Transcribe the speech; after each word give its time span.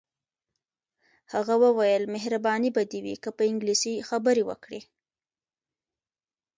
هغه 1.33 1.55
وویل 1.63 2.03
مهرباني 2.13 2.69
به 2.75 2.81
دې 2.91 2.99
وي 3.05 3.15
که 3.23 3.29
په 3.37 3.41
انګلیسي 3.51 3.93
خبرې 4.09 4.43
وکړې. 4.49 4.81